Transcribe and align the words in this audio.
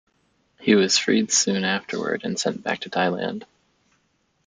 He 0.59 0.73
was 0.73 0.97
freed 0.97 1.31
soon 1.31 1.63
afterward 1.63 2.21
and 2.23 2.39
sent 2.39 2.63
back 2.63 2.79
to 2.79 2.89
Thailand. 2.89 3.43